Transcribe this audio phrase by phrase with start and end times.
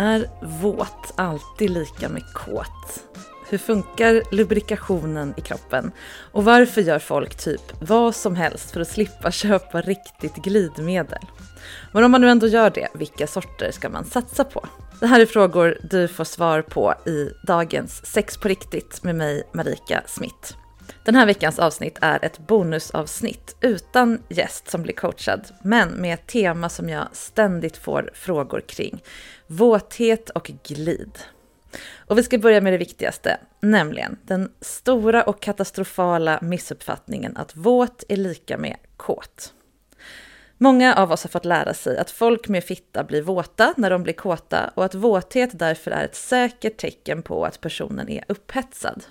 [0.00, 3.04] Är våt alltid lika med kåt?
[3.48, 5.92] Hur funkar lubrikationen i kroppen?
[6.32, 11.26] Och varför gör folk typ vad som helst för att slippa köpa riktigt glidmedel?
[11.92, 14.66] Men om man nu ändå gör det, vilka sorter ska man satsa på?
[15.00, 19.42] Det här är frågor du får svar på i dagens Sex på riktigt med mig,
[19.52, 20.59] Marika Smith.
[21.04, 26.26] Den här veckans avsnitt är ett bonusavsnitt utan gäst som blir coachad, men med ett
[26.26, 29.02] tema som jag ständigt får frågor kring.
[29.46, 31.18] Våthet och glid.
[31.96, 38.04] Och vi ska börja med det viktigaste, nämligen den stora och katastrofala missuppfattningen att våt
[38.08, 39.52] är lika med kåt.
[40.58, 44.02] Många av oss har fått lära sig att folk med fitta blir våta när de
[44.02, 49.04] blir kåta och att våthet därför är ett säkert tecken på att personen är upphetsad.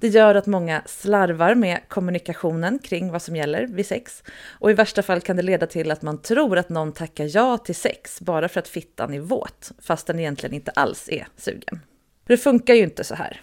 [0.00, 4.22] Det gör att många slarvar med kommunikationen kring vad som gäller vid sex.
[4.48, 7.58] Och i värsta fall kan det leda till att man tror att någon tackar ja
[7.58, 11.80] till sex bara för att fittan är våt, fast den egentligen inte alls är sugen.
[12.26, 13.40] För det funkar ju inte så här.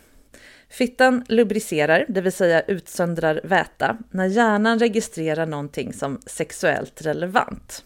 [0.70, 7.84] Fittan lubricerar, det vill säga utsöndrar väta, när hjärnan registrerar någonting som sexuellt relevant.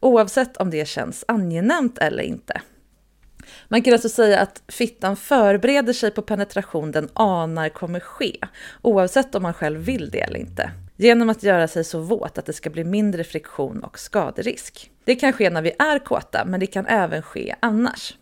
[0.00, 2.60] Oavsett om det känns angenämt eller inte.
[3.68, 8.36] Man kan alltså säga att fittan förbereder sig på penetration den anar kommer ske,
[8.82, 10.70] oavsett om man själv vill det eller inte.
[10.96, 14.90] Genom att göra sig så våt att det ska bli mindre friktion och skaderisk.
[15.04, 18.14] Det kan ske när vi är kåta, men det kan även ske annars.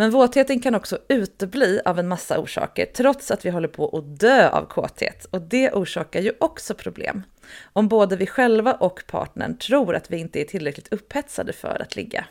[0.00, 4.20] Men våtheten kan också utebli av en massa orsaker, trots att vi håller på att
[4.20, 5.24] dö av kåthet.
[5.30, 7.22] Och det orsakar ju också problem.
[7.72, 11.96] Om både vi själva och partnern tror att vi inte är tillräckligt upphetsade för att
[11.96, 12.24] ligga.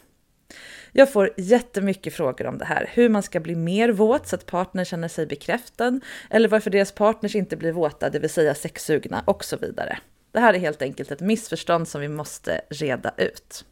[0.91, 2.89] Jag får jättemycket frågor om det här.
[2.93, 5.99] Hur man ska bli mer våt så att partnern känner sig bekräftad.
[6.29, 9.99] Eller varför deras partners inte blir våta, det vill säga sexsugna och så vidare.
[10.31, 13.65] Det här är helt enkelt ett missförstånd som vi måste reda ut.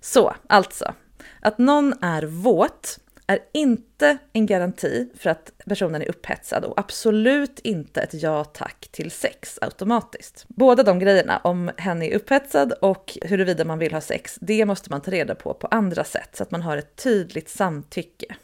[0.00, 0.94] Så, alltså.
[1.40, 7.58] Att någon är våt är inte en garanti för att personen är upphetsad och absolut
[7.58, 10.44] inte ett ja tack till sex automatiskt.
[10.48, 14.90] Båda de grejerna, om hen är upphetsad och huruvida man vill ha sex, det måste
[14.90, 18.36] man ta reda på på andra sätt så att man har ett tydligt samtycke.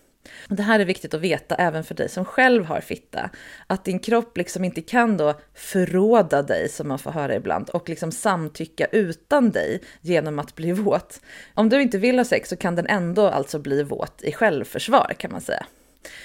[0.48, 3.30] Det här är viktigt att veta även för dig som själv har fitta.
[3.66, 7.88] Att din kropp liksom inte kan då förråda dig, som man får höra ibland, och
[7.88, 11.20] liksom samtycka utan dig genom att bli våt.
[11.54, 15.14] Om du inte vill ha sex så kan den ändå alltså bli våt i självförsvar
[15.18, 15.66] kan man säga.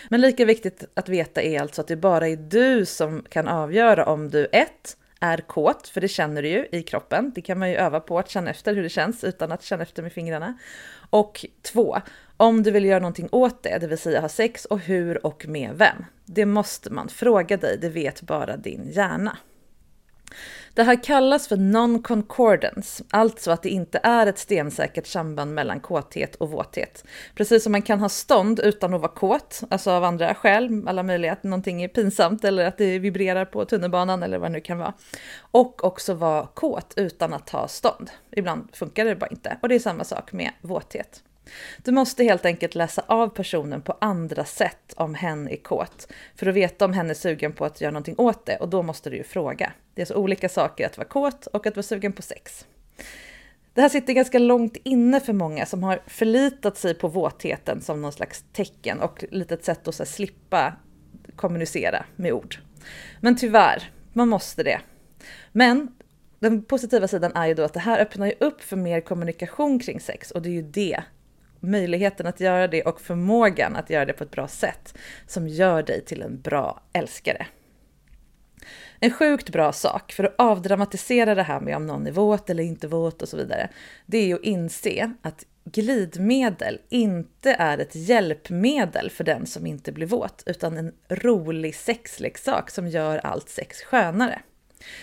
[0.10, 4.06] Men lika viktigt att veta är alltså att det bara är du som kan avgöra
[4.06, 4.98] om du 1.
[5.20, 7.32] är kåt, för det känner du ju i kroppen.
[7.36, 9.84] Det kan man ju öva på att känna efter hur det känns utan att känna
[9.84, 10.58] efter med fingrarna.
[11.10, 11.98] Och två,
[12.38, 15.46] om du vill göra någonting åt det, det vill säga ha sex och hur och
[15.48, 16.06] med vem.
[16.26, 19.38] Det måste man fråga dig, det vet bara din hjärna.
[20.74, 26.36] Det här kallas för non-concordance, alltså att det inte är ett stensäkert samband mellan kåthet
[26.36, 27.04] och våthet.
[27.36, 31.04] Precis som man kan ha stånd utan att vara kåt, alltså av andra skäl, alla
[31.04, 34.62] möjliga, att någonting är pinsamt eller att det vibrerar på tunnelbanan eller vad det nu
[34.62, 34.94] kan vara.
[35.40, 38.12] Och också vara kåt utan att ha stånd.
[38.32, 39.58] Ibland funkar det bara inte.
[39.62, 41.24] Och det är samma sak med våthet.
[41.78, 46.48] Du måste helt enkelt läsa av personen på andra sätt om hen är kåt för
[46.48, 49.10] att veta om hen är sugen på att göra någonting åt det och då måste
[49.10, 49.74] du ju fråga.
[49.96, 52.66] Det är så olika saker att vara kåt och att vara sugen på sex.
[53.74, 58.02] Det här sitter ganska långt inne för många som har förlitat sig på våtheten som
[58.02, 60.74] någon slags tecken och litet sätt att slippa
[61.36, 62.56] kommunicera med ord.
[63.22, 64.82] Men tyvärr, man måste det.
[65.52, 65.96] Men
[66.40, 69.80] den positiva sidan är ju då att det här öppnar ju upp för mer kommunikation
[69.80, 71.04] kring sex och det är ju det,
[71.64, 75.84] möjligheten att göra det och förmågan att göra det på ett bra sätt som gör
[75.84, 77.48] dig till en bra älskare.
[79.00, 82.64] En sjukt bra sak för att avdramatisera det här med om någon är våt eller
[82.64, 83.70] inte våt och så vidare,
[84.06, 90.08] det är att inse att glidmedel inte är ett hjälpmedel för den som inte blir
[90.08, 94.42] våt, utan en rolig sexleksak som gör allt sex skönare.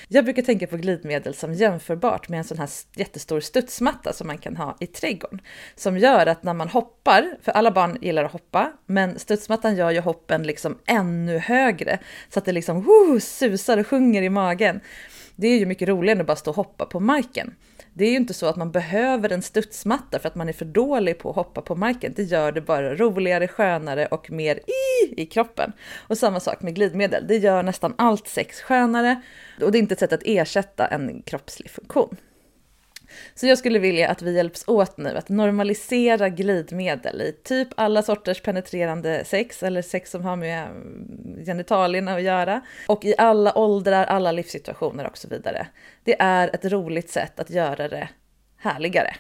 [0.09, 4.39] Jag brukar tänka på glidmedel som jämförbart med en sån här jättestor studsmatta som man
[4.39, 5.41] kan ha i trädgården.
[5.77, 9.91] Som gör att när man hoppar, för alla barn gillar att hoppa, men studsmattan gör
[9.91, 11.99] ju hoppen liksom ännu högre
[12.29, 14.81] så att det liksom woo, susar och sjunger i magen.
[15.37, 17.55] Det är ju mycket roligare än att bara stå och hoppa på marken.
[18.01, 20.65] Det är ju inte så att man behöver en studsmatta för att man är för
[20.65, 22.13] dålig på att hoppa på marken.
[22.17, 25.73] Det gör det bara roligare, skönare och mer i, i kroppen.
[26.09, 27.27] Och samma sak med glidmedel.
[27.27, 29.23] Det gör nästan allt sex skönare
[29.63, 32.17] och det är inte ett sätt att ersätta en kroppslig funktion.
[33.35, 38.03] Så jag skulle vilja att vi hjälps åt nu att normalisera glidmedel i typ alla
[38.03, 43.59] sorters penetrerande sex eller sex som har med mm, genitalierna att göra och i alla
[43.59, 45.67] åldrar, alla livssituationer och så vidare.
[46.05, 48.09] Det är ett roligt sätt att göra det
[48.57, 49.15] härligare.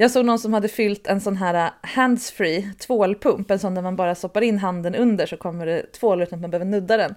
[0.00, 3.82] Jag såg någon som hade fyllt en sån här äh, handsfree tvålpump, en sån där
[3.82, 6.96] man bara stoppar in handen under så kommer det tvål utan att man behöver nudda
[6.96, 7.14] den.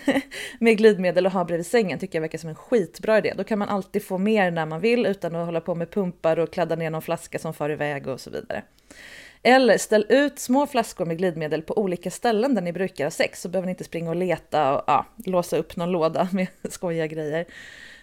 [0.58, 3.34] med glidmedel och ha bredvid sängen tycker jag verkar som en skitbra idé.
[3.36, 6.38] Då kan man alltid få mer när man vill utan att hålla på med pumpar
[6.38, 8.62] och kladda ner någon flaska som far iväg och så vidare.
[9.42, 13.42] Eller ställ ut små flaskor med glidmedel på olika ställen där ni brukar ha sex
[13.42, 17.06] så behöver ni inte springa och leta och ja, låsa upp någon låda med skojiga
[17.06, 17.46] grejer.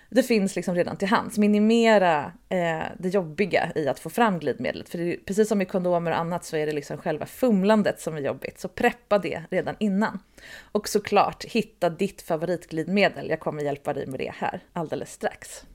[0.09, 1.37] Det finns liksom redan till hands.
[1.37, 4.89] Minimera eh, det jobbiga i att få fram glidmedlet.
[4.89, 8.15] För det, precis som i kondomer och annat så är det liksom själva fumlandet som
[8.15, 8.59] är jobbigt.
[8.59, 10.19] Så preppa det redan innan.
[10.71, 13.29] Och såklart, hitta ditt favoritglidmedel.
[13.29, 15.65] Jag kommer hjälpa dig med det här alldeles strax.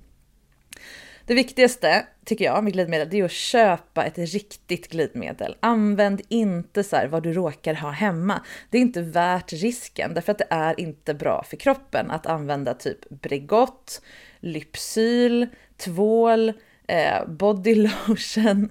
[1.26, 5.56] Det viktigaste, tycker jag, med glidmedel, det är att köpa ett riktigt glidmedel.
[5.60, 8.40] Använd inte så vad du råkar ha hemma.
[8.70, 12.74] Det är inte värt risken, därför att det är inte bra för kroppen att använda
[12.74, 14.02] typ Bregott,
[14.40, 16.52] Lypsyl, tvål,
[16.86, 18.70] eh, body lotion,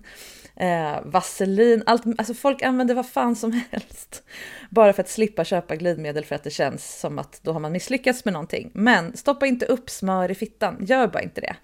[0.56, 1.84] eh, vaselin.
[1.86, 4.24] Allt, alltså folk använder vad fan som helst.
[4.70, 7.72] Bara för att slippa köpa glidmedel för att det känns som att då har man
[7.72, 8.72] misslyckats med någonting.
[8.74, 11.56] Men stoppa inte upp smör i fittan, gör bara inte det.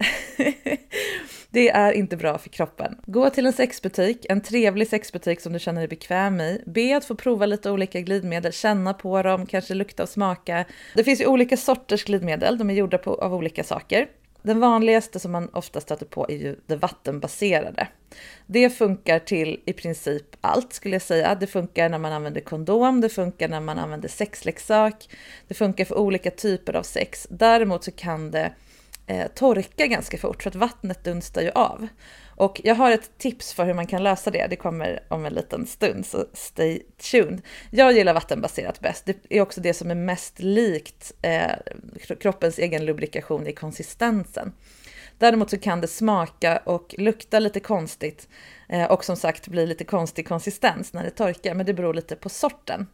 [1.50, 2.96] det är inte bra för kroppen.
[3.06, 6.62] Gå till en sexbutik, en trevlig sexbutik som du känner dig bekväm i.
[6.66, 10.64] Be att få prova lite olika glidmedel, känna på dem, kanske lukta och smaka.
[10.94, 14.08] Det finns ju olika sorters glidmedel, de är gjorda på, av olika saker.
[14.42, 17.88] Den vanligaste som man ofta stöter på är ju det vattenbaserade.
[18.46, 21.34] Det funkar till i princip allt skulle jag säga.
[21.34, 25.08] Det funkar när man använder kondom, det funkar när man använder sexleksak,
[25.48, 27.26] det funkar för olika typer av sex.
[27.30, 28.52] Däremot så kan det
[29.06, 31.88] eh, torka ganska fort för att vattnet dunstar ju av.
[32.40, 34.46] Och jag har ett tips för hur man kan lösa det.
[34.50, 37.42] Det kommer om en liten stund, så stay tuned.
[37.70, 39.06] Jag gillar vattenbaserat bäst.
[39.06, 41.50] Det är också det som är mest likt eh,
[42.20, 44.52] kroppens egen lubrikation i konsistensen.
[45.18, 48.28] Däremot så kan det smaka och lukta lite konstigt
[48.68, 52.16] eh, och som sagt bli lite konstig konsistens när det torkar, men det beror lite
[52.16, 52.86] på sorten.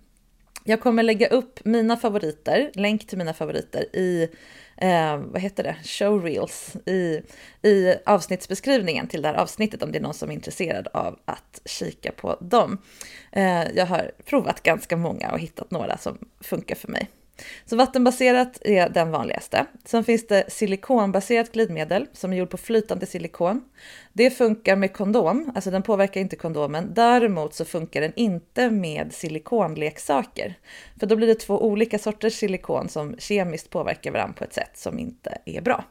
[0.68, 4.28] Jag kommer lägga upp mina favoriter, länk till mina favoriter i
[4.76, 7.22] eh, vad heter det, showreels i,
[7.62, 11.60] i avsnittsbeskrivningen till det här avsnittet om det är någon som är intresserad av att
[11.64, 12.78] kika på dem.
[13.32, 17.08] Eh, jag har provat ganska många och hittat några som funkar för mig.
[17.66, 19.66] Så vattenbaserat är den vanligaste.
[19.84, 23.64] Sen finns det silikonbaserat glidmedel som är gjort på flytande silikon.
[24.12, 26.94] Det funkar med kondom, alltså den påverkar inte kondomen.
[26.94, 30.58] Däremot så funkar den inte med silikonleksaker.
[31.00, 34.78] För då blir det två olika sorters silikon som kemiskt påverkar varandra på ett sätt
[34.78, 35.84] som inte är bra.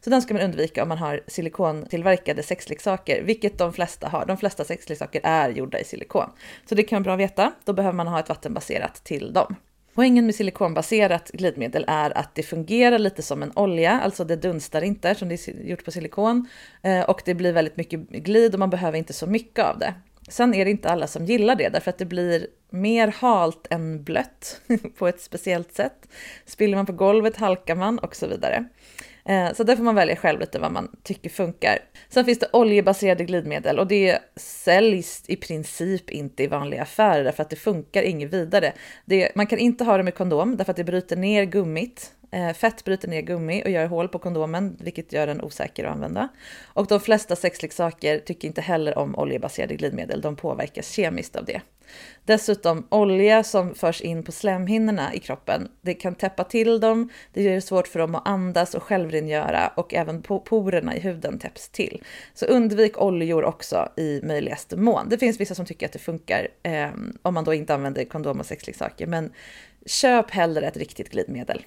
[0.00, 4.26] Så den ska man undvika om man har silikontillverkade sexleksaker, vilket de flesta har.
[4.26, 6.30] De flesta sexleksaker är gjorda i silikon.
[6.68, 7.52] Så det kan vara bra att veta.
[7.64, 9.56] Då behöver man ha ett vattenbaserat till dem.
[9.98, 14.82] Poängen med silikonbaserat glidmedel är att det fungerar lite som en olja, alltså det dunstar
[14.82, 16.48] inte som det är gjort på silikon
[16.82, 19.94] eh, och det blir väldigt mycket glid och man behöver inte så mycket av det.
[20.28, 24.04] Sen är det inte alla som gillar det därför att det blir mer halt än
[24.04, 24.60] blött
[24.98, 26.08] på ett speciellt sätt.
[26.46, 28.64] Spiller man på golvet halkar man och så vidare.
[29.28, 31.78] Eh, så där får man välja själv lite vad man tycker funkar.
[32.08, 37.42] Sen finns det oljebaserade glidmedel och det säljs i princip inte i vanliga affärer därför
[37.42, 38.72] att det funkar inget vidare.
[39.04, 42.52] Det, man kan inte ha det med kondom därför att det bryter ner gummit Eh,
[42.52, 46.28] fett bryter ner gummi och gör hål på kondomen, vilket gör den osäker att använda.
[46.64, 51.60] Och de flesta sexleksaker tycker inte heller om oljebaserade glidmedel, de påverkas kemiskt av det.
[52.24, 57.42] Dessutom olja som förs in på slemhinnorna i kroppen, det kan täppa till dem, det
[57.42, 61.68] gör det svårt för dem att andas och självrengöra och även porerna i huden täpps
[61.68, 62.02] till.
[62.34, 65.08] Så undvik oljor också i möjligaste mån.
[65.08, 66.90] Det finns vissa som tycker att det funkar eh,
[67.22, 69.32] om man då inte använder kondom och sexleksaker, men
[69.86, 71.62] köp hellre ett riktigt glidmedel.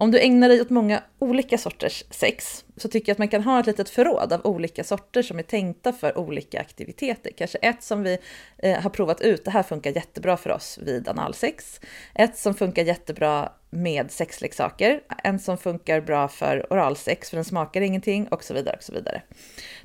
[0.00, 3.42] Om du ägnar dig åt många olika sorters sex så tycker jag att man kan
[3.42, 7.30] ha ett litet förråd av olika sorter som är tänkta för olika aktiviteter.
[7.36, 8.18] Kanske ett som vi
[8.58, 11.80] eh, har provat ut, det här funkar jättebra för oss vid analsex.
[12.14, 17.80] Ett som funkar jättebra med sexleksaker, en som funkar bra för oralsex för den smakar
[17.80, 18.76] ingenting och så vidare.
[18.76, 19.22] och så vidare.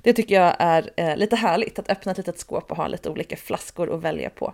[0.01, 3.10] Det tycker jag är eh, lite härligt att öppna ett litet skåp och ha lite
[3.10, 4.53] olika flaskor att välja på.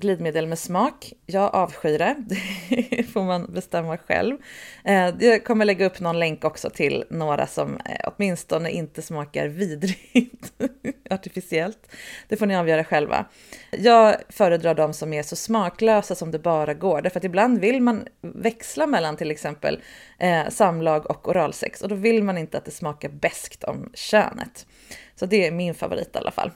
[0.00, 1.12] glidmedel med smak.
[1.26, 2.16] Jag avskyr det.
[2.18, 4.36] Det får man bestämma själv.
[4.84, 9.48] Eh, jag kommer lägga upp någon länk också till några som eh, åtminstone inte smakar
[9.48, 10.52] vidrigt
[11.10, 11.92] artificiellt.
[12.28, 13.26] Det får ni avgöra själva.
[13.70, 17.82] Jag föredrar de som är så smaklösa som det bara går, därför att ibland vill
[17.82, 19.82] man växla mellan till exempel
[20.18, 24.66] eh, samlag och oralsex och då vill man inte att det smakar bäst om könet.
[25.14, 26.50] Så det är min favorit i alla fall.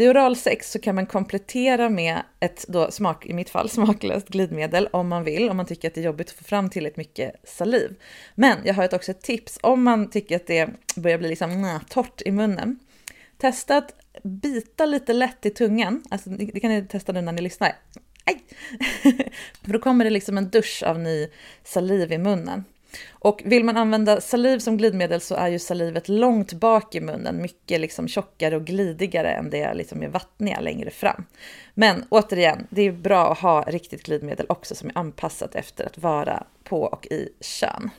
[0.00, 4.88] Vid oralsex så kan man komplettera med ett, då smak, i mitt fall, smaklöst glidmedel
[4.92, 7.34] om man vill, om man tycker att det är jobbigt att få fram tillräckligt mycket
[7.44, 7.96] saliv.
[8.34, 11.80] Men jag har också ett tips om man tycker att det börjar bli liksom nä,
[11.88, 12.78] torrt i munnen.
[13.38, 17.42] Testa att bita lite lätt i tungan, alltså det kan ni testa nu när ni
[17.42, 17.72] lyssnar.
[18.24, 18.42] Aj!
[19.64, 21.28] För då kommer det liksom en dusch av ny
[21.64, 22.64] saliv i munnen.
[23.10, 27.42] Och vill man använda saliv som glidmedel så är ju salivet långt bak i munnen,
[27.42, 31.24] mycket liksom tjockare och glidigare än det liksom är vattniga längre fram.
[31.74, 35.98] Men återigen, det är bra att ha riktigt glidmedel också som är anpassat efter att
[35.98, 37.90] vara på och i kön.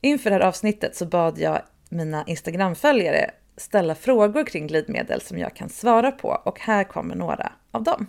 [0.00, 5.56] Inför det här avsnittet så bad jag mina Instagramföljare ställa frågor kring glidmedel som jag
[5.56, 8.06] kan svara på och här kommer några av dem.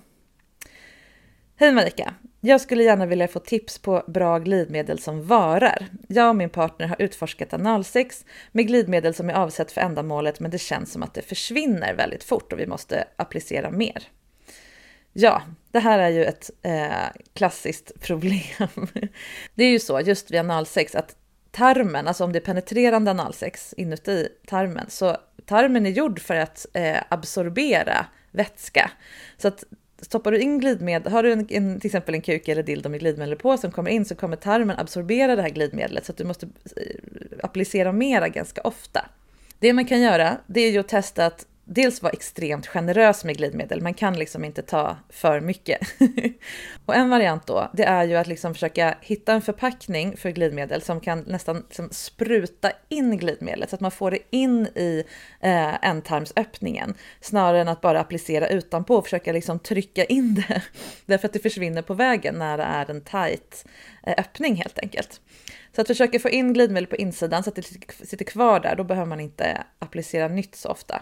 [1.55, 2.13] Hej Marika!
[2.47, 5.87] Jag skulle gärna vilja få tips på bra glidmedel som varar.
[6.07, 10.51] Jag och min partner har utforskat analsex med glidmedel som är avsett för ändamålet men
[10.51, 14.03] det känns som att det försvinner väldigt fort och vi måste applicera mer.
[15.13, 18.77] Ja, det här är ju ett eh, klassiskt problem.
[19.55, 21.15] Det är ju så just vid analsex att
[21.51, 26.65] tarmen, alltså om det är penetrerande analsex inuti tarmen, så tarmen är gjord för att
[26.73, 28.91] eh, absorbera vätska.
[29.37, 29.63] Så att
[30.01, 32.99] stoppar du in glidmedel, har du en, en, till exempel en kuk eller dildo med
[32.99, 36.23] glidmedel på som kommer in så kommer tarmen absorbera det här glidmedlet så att du
[36.23, 36.81] måste eh,
[37.43, 39.05] applicera mera ganska ofta.
[39.59, 43.37] Det man kan göra, det är ju att testa att dels vara extremt generös med
[43.37, 43.81] glidmedel.
[43.81, 45.79] Man kan liksom inte ta för mycket.
[46.85, 50.81] och en variant då, det är ju att liksom försöka hitta en förpackning för glidmedel
[50.81, 55.03] som kan nästan liksom spruta in glidmedlet så att man får det in i
[55.41, 60.61] eh, ändtarmsöppningen snarare än att bara applicera utanpå och försöka liksom trycka in det.
[61.05, 63.65] Därför att det försvinner på vägen när det är en tight
[64.03, 65.21] eh, öppning helt enkelt.
[65.75, 67.63] Så att försöka få in glidmedel på insidan så att det
[68.07, 71.01] sitter kvar där, då behöver man inte applicera nytt så ofta.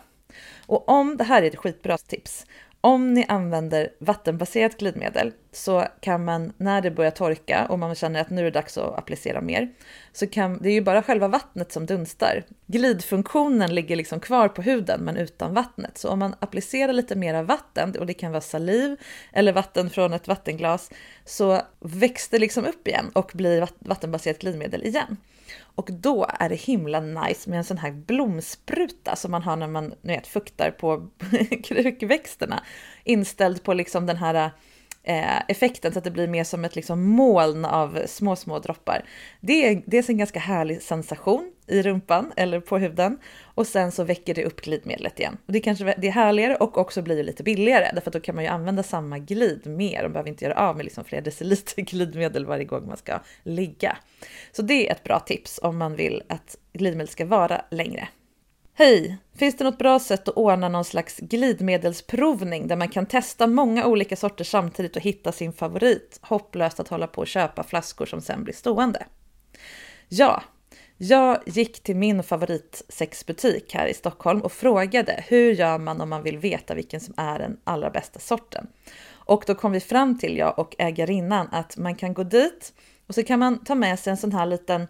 [0.65, 2.45] Och om, det här är ett skitbra tips,
[2.85, 8.21] om ni använder vattenbaserat glidmedel så kan man när det börjar torka och man känner
[8.21, 9.73] att nu är det dags att applicera mer,
[10.13, 12.43] så kan det är ju bara själva vattnet som dunstar.
[12.65, 15.97] Glidfunktionen ligger liksom kvar på huden men utan vattnet.
[15.97, 18.97] Så om man applicerar lite mera vatten, och det kan vara saliv
[19.33, 20.91] eller vatten från ett vattenglas,
[21.25, 25.17] så växer det liksom upp igen och blir vattenbaserat glidmedel igen.
[25.61, 29.67] Och då är det himla nice med en sån här blomspruta som man har när
[29.67, 31.07] man nu vet, fuktar på
[31.63, 32.63] krukväxterna.
[33.03, 34.51] Inställd på liksom den här
[35.03, 39.05] eh, effekten så att det blir mer som ett liksom moln av små, små droppar.
[39.41, 44.03] Det är dels en ganska härlig sensation i rumpan eller på huden och sen så
[44.03, 45.37] väcker det upp glidmedlet igen.
[45.45, 48.35] Och det, kanske, det är härligare och också blir lite billigare därför att då kan
[48.35, 51.81] man ju använda samma glid mer och behöver inte göra av med liksom flera deciliter
[51.81, 53.97] glidmedel varje gång man ska ligga.
[54.51, 58.07] Så det är ett bra tips om man vill att glidmedel ska vara längre.
[58.77, 59.17] Hej!
[59.35, 63.85] Finns det något bra sätt att ordna någon slags glidmedelsprovning där man kan testa många
[63.85, 66.19] olika sorter samtidigt och hitta sin favorit?
[66.21, 69.05] Hopplöst att hålla på och köpa flaskor som sen blir stående.
[70.09, 70.43] Ja,
[70.97, 76.23] jag gick till min favoritsexbutik här i Stockholm och frågade hur gör man om man
[76.23, 78.67] vill veta vilken som är den allra bästa sorten?
[79.13, 82.73] Och då kom vi fram till, jag och ägarinnan, att man kan gå dit
[83.07, 84.87] och så kan man ta med sig en sån här liten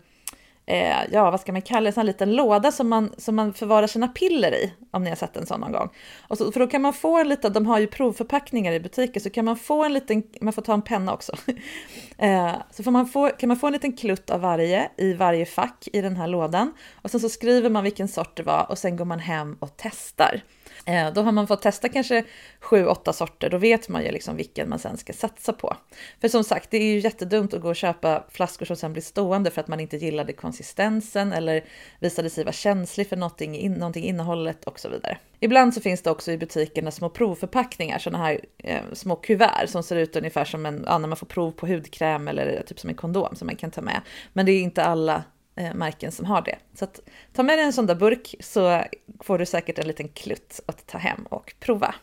[0.65, 3.53] eh, ja, vad ska man kalla det, en sån liten låda som man, som man
[3.53, 5.89] förvarar sina piller i, om ni har sett en sån någon gång.
[6.27, 9.19] Och så, för då kan man få en liten, de har ju provförpackningar i butiker,
[9.19, 11.35] så kan man få en liten, man får ta en penna också,
[12.17, 15.45] eh, så får man få, kan man få en liten klutt av varje i varje
[15.45, 16.73] fack i den här lådan.
[17.01, 19.73] Och sen så skriver man vilken sort det var och sen går man hem och
[19.77, 20.41] testar.
[20.85, 22.23] Eh, då har man fått testa kanske
[22.59, 25.75] sju, åtta sorter, då vet man ju liksom vilken man sen ska satsa på.
[26.21, 29.03] För som sagt, det är ju jättedumt att gå och köpa flaskor som sen blir
[29.03, 31.63] stående för att man inte gillade konsistensen eller
[31.99, 35.17] visade sig vara känslig för någonting, någonting innehållet och så vidare.
[35.39, 39.83] Ibland så finns det också i butikerna små provförpackningar, sådana här eh, små kuvert som
[39.83, 42.89] ser ut ungefär som en, ja, när man får prov på hudkräm eller typ som
[42.89, 44.01] en kondom som man kan ta med.
[44.33, 45.23] Men det är inte alla
[45.57, 46.57] Eh, märken som har det.
[46.73, 46.99] Så att,
[47.33, 48.83] ta med dig en sån där burk så
[49.19, 51.95] får du säkert en liten klutt att ta hem och prova.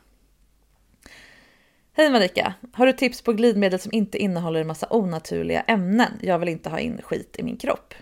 [1.92, 2.54] Hej Marika!
[2.72, 6.12] Har du tips på glidmedel som inte innehåller en massa onaturliga ämnen?
[6.22, 7.94] Jag vill inte ha in skit i min kropp.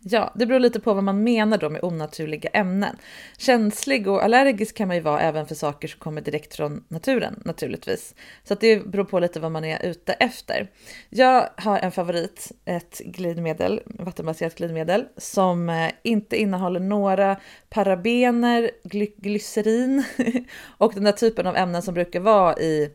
[0.00, 2.96] Ja, det beror lite på vad man menar då med onaturliga ämnen.
[3.38, 7.42] Känslig och allergisk kan man ju vara även för saker som kommer direkt från naturen
[7.44, 8.14] naturligtvis.
[8.44, 10.70] Så att det beror på lite vad man är ute efter.
[11.10, 17.36] Jag har en favorit, ett glidmedel, vattenbaserat glidmedel som eh, inte innehåller några
[17.70, 20.04] parabener, gly glycerin
[20.78, 22.90] och den där typen av ämnen som brukar vara i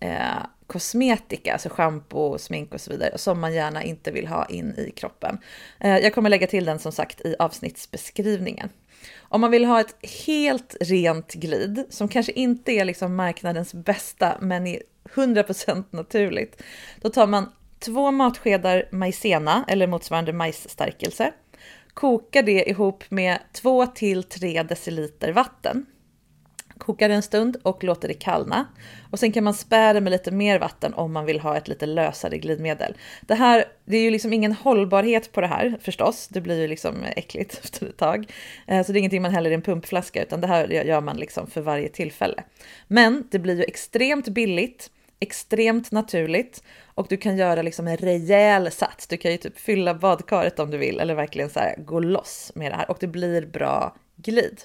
[0.00, 4.74] eh, kosmetika, alltså schampo, smink och så vidare, som man gärna inte vill ha in
[4.78, 5.38] i kroppen.
[5.80, 8.68] Eh, jag kommer lägga till den som sagt i avsnittsbeskrivningen.
[9.20, 14.36] Om man vill ha ett helt rent glid, som kanske inte är liksom marknadens bästa,
[14.40, 14.82] men är
[15.14, 16.62] 100% naturligt,
[17.00, 21.32] då tar man två matskedar majsena eller motsvarande majsstärkelse,
[21.94, 25.86] kokar det ihop med 2 till 3 deciliter vatten
[26.78, 28.66] koka det en stund och låter det kallna.
[29.10, 31.68] Och sen kan man spä det med lite mer vatten om man vill ha ett
[31.68, 32.94] lite lösare glidmedel.
[33.20, 36.28] Det här, det är ju liksom ingen hållbarhet på det här förstås.
[36.28, 38.32] Det blir ju liksom äckligt efter ett tag.
[38.66, 41.16] Eh, så det är ingenting man häller i en pumpflaska utan det här gör man
[41.16, 42.42] liksom för varje tillfälle.
[42.88, 46.62] Men det blir ju extremt billigt extremt naturligt
[46.94, 49.06] och du kan göra liksom en rejäl sats.
[49.06, 52.52] Du kan ju typ fylla badkaret om du vill eller verkligen så här gå loss
[52.54, 54.62] med det här och det blir bra glid.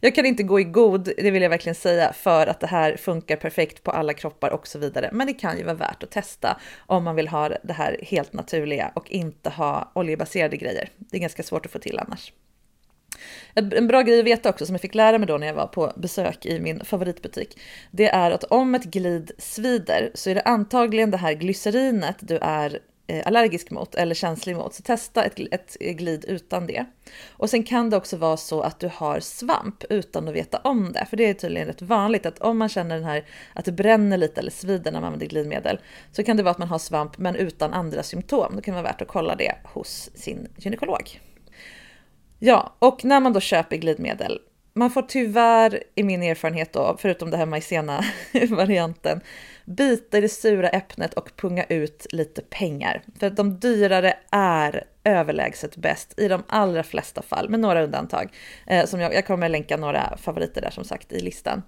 [0.00, 2.96] Jag kan inte gå i god, det vill jag verkligen säga, för att det här
[2.96, 5.10] funkar perfekt på alla kroppar och så vidare.
[5.12, 8.32] Men det kan ju vara värt att testa om man vill ha det här helt
[8.32, 10.90] naturliga och inte ha oljebaserade grejer.
[10.98, 12.32] Det är ganska svårt att få till annars.
[13.54, 15.66] En bra grej att veta också som jag fick lära mig då när jag var
[15.66, 17.60] på besök i min favoritbutik.
[17.90, 22.38] Det är att om ett glid svider så är det antagligen det här glycerinet du
[22.42, 22.78] är
[23.10, 24.74] Eh, allergisk mot eller känslig mot.
[24.74, 26.84] Så testa ett, ett glid utan det.
[27.30, 30.92] Och sen kan det också vara så att du har svamp utan att veta om
[30.92, 31.06] det.
[31.10, 34.16] För det är tydligen rätt vanligt att om man känner den här att det bränner
[34.16, 35.80] lite eller svider när man använder glidmedel
[36.12, 38.56] så kan det vara att man har svamp men utan andra symptom.
[38.56, 41.20] Då kan det vara värt att kolla det hos sin gynekolog.
[42.38, 44.40] Ja, och när man då köper glidmedel,
[44.72, 48.04] man får tyvärr i min erfarenhet då, förutom det här maizena
[48.50, 49.20] varianten
[49.64, 53.02] bita i det sura äpplet och punga ut lite pengar.
[53.20, 58.32] För de dyrare är överlägset bäst i de allra flesta fall, med några undantag.
[58.66, 61.62] Eh, som jag, jag kommer länka några favoriter där som sagt i listan.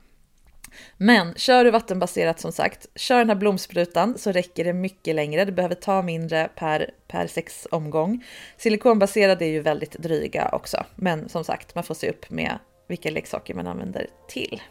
[0.96, 5.44] Men kör du vattenbaserat som sagt, kör den här blomsprutan så räcker det mycket längre.
[5.44, 8.24] Det behöver ta mindre per, per sex omgång.
[8.56, 13.10] Silikonbaserade är ju väldigt dryga också, men som sagt, man får se upp med vilka
[13.10, 14.62] leksaker man använder till.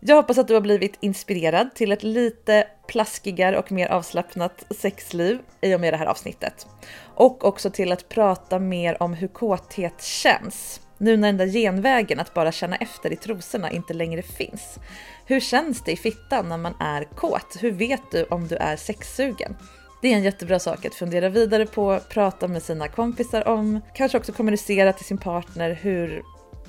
[0.00, 5.38] Jag hoppas att du har blivit inspirerad till ett lite plaskigare och mer avslappnat sexliv
[5.60, 6.66] i och med det här avsnittet.
[7.14, 10.80] Och också till att prata mer om hur kåthet känns.
[10.98, 14.78] Nu när den där genvägen att bara känna efter i trosorna inte längre finns.
[15.26, 17.56] Hur känns det i fittan när man är kåt?
[17.60, 19.56] Hur vet du om du är sexsugen?
[20.02, 24.18] Det är en jättebra sak att fundera vidare på, prata med sina kompisar om, kanske
[24.18, 26.22] också kommunicera till sin partner hur,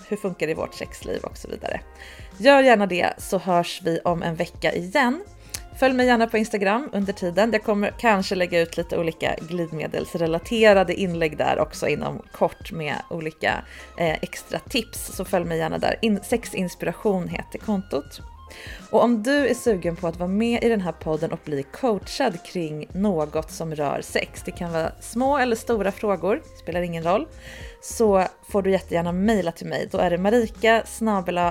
[0.07, 1.81] hur funkar det i vårt sexliv och så vidare.
[2.37, 5.23] Gör gärna det så hörs vi om en vecka igen.
[5.79, 7.51] Följ mig gärna på Instagram under tiden.
[7.51, 13.63] Jag kommer kanske lägga ut lite olika glidmedelsrelaterade inlägg där också inom kort med olika
[13.97, 15.15] eh, extra tips.
[15.15, 15.95] Så följ mig gärna där.
[16.01, 18.21] In Sexinspiration heter kontot.
[18.91, 21.63] Och om du är sugen på att vara med i den här podden och bli
[21.63, 27.03] coachad kring något som rör sex, det kan vara små eller stora frågor, spelar ingen
[27.03, 27.27] roll,
[27.81, 29.87] så får du jättegärna mejla till mig.
[29.91, 30.83] Då är det marika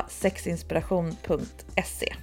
[0.08, 2.14] sexinspiration.se.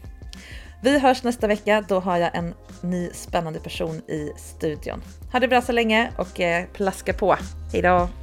[0.83, 1.85] Vi hörs nästa vecka.
[1.87, 5.01] Då har jag en ny spännande person i studion.
[5.31, 7.35] Ha det bra så länge och eh, plaska på.
[7.71, 8.22] Hejdå!